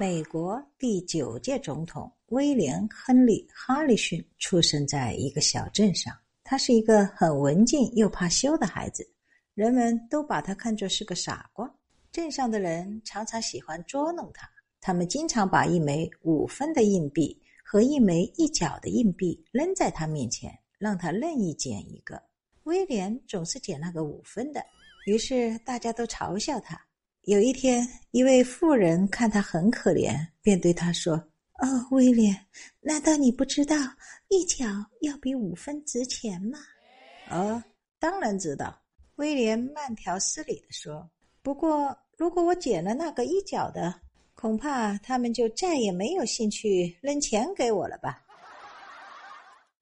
[0.00, 6.10] 美国第九届总统威廉·亨利·哈里逊出生在一个小镇上。
[6.42, 9.06] 他是一个很文静又怕羞的孩子，
[9.52, 11.70] 人们都把他看作是个傻瓜。
[12.10, 14.48] 镇上的人常常喜欢捉弄他，
[14.80, 22.22] 他们经常把一枚五分的硬币和一枚一角的硬币扔在他面前，让他任意捡一个。
[22.62, 24.64] 威廉总是捡那个五分的，
[25.04, 26.86] 于是大家都嘲笑他。
[27.24, 31.14] 有一天，一位妇人看他很可怜，便对他说
[31.60, 32.34] ：“哦，威廉，
[32.80, 33.76] 难道你不知道
[34.28, 34.66] 一角
[35.02, 36.58] 要比五分值钱吗
[37.30, 37.62] ？”“哦，
[37.98, 38.74] 当然知道。”
[39.16, 41.08] 威廉慢条斯理地说。
[41.42, 43.94] 不过，如果我捡了那个一角的，
[44.34, 48.24] 恐怕他们就再也没有兴趣扔钱给我了吧？